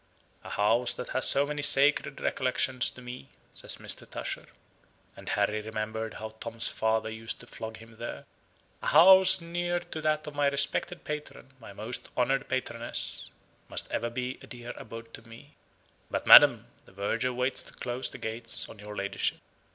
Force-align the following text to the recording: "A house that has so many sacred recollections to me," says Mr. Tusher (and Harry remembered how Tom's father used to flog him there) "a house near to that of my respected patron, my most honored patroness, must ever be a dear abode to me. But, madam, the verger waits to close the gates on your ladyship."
"A 0.43 0.49
house 0.49 0.95
that 0.95 1.09
has 1.09 1.27
so 1.27 1.45
many 1.45 1.61
sacred 1.61 2.19
recollections 2.19 2.89
to 2.89 3.03
me," 3.03 3.27
says 3.53 3.77
Mr. 3.77 4.09
Tusher 4.09 4.47
(and 5.15 5.29
Harry 5.29 5.61
remembered 5.61 6.15
how 6.15 6.29
Tom's 6.39 6.67
father 6.67 7.07
used 7.11 7.39
to 7.39 7.45
flog 7.45 7.77
him 7.77 7.97
there) 7.99 8.25
"a 8.81 8.87
house 8.87 9.41
near 9.41 9.79
to 9.79 10.01
that 10.01 10.25
of 10.25 10.33
my 10.33 10.47
respected 10.47 11.03
patron, 11.03 11.51
my 11.59 11.71
most 11.71 12.09
honored 12.17 12.47
patroness, 12.49 13.29
must 13.69 13.91
ever 13.91 14.09
be 14.09 14.39
a 14.41 14.47
dear 14.47 14.73
abode 14.75 15.13
to 15.13 15.27
me. 15.29 15.53
But, 16.09 16.25
madam, 16.25 16.65
the 16.85 16.93
verger 16.93 17.31
waits 17.31 17.61
to 17.65 17.73
close 17.73 18.09
the 18.09 18.17
gates 18.17 18.67
on 18.67 18.79
your 18.79 18.95
ladyship." 18.95 19.37